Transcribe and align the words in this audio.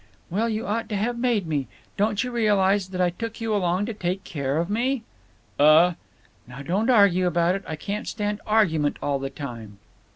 "Well, 0.31 0.49
you 0.49 0.65
ought 0.65 0.89
to 0.89 0.95
have 0.97 1.15
made 1.19 1.45
me. 1.45 1.67
Don't 1.95 2.23
you 2.23 2.31
realize 2.31 2.87
that 2.87 2.99
I 2.99 3.11
took 3.11 3.39
you 3.39 3.53
along 3.53 3.85
to 3.85 3.93
take 3.93 4.23
care 4.23 4.57
of 4.57 4.67
me?" 4.67 5.03
"Uh—" 5.59 5.93
"Now 6.47 6.63
don't 6.63 6.89
argue 6.89 7.27
about 7.27 7.53
it. 7.53 7.63
I 7.67 7.75
can't 7.75 8.07
stand 8.07 8.41
argument 8.47 8.97
all 9.03 9.19
the 9.19 9.29
time." 9.29 9.77